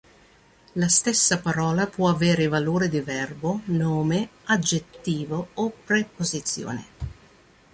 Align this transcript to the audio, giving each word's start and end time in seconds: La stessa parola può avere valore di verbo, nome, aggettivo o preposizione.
La 0.81 0.87
stessa 0.89 1.37
parola 1.41 1.85
può 1.85 2.09
avere 2.09 2.47
valore 2.47 2.89
di 2.89 3.01
verbo, 3.01 3.61
nome, 3.65 4.29
aggettivo 4.45 5.49
o 5.53 5.69
preposizione. 5.69 6.85